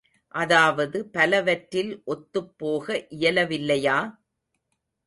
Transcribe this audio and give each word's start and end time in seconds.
அதாவது 0.35 0.97
பலவற்றில் 1.11 1.91
ஒத்துப் 2.05 2.51
போக 2.57 2.87
இயலவில்லையா? 3.17 3.97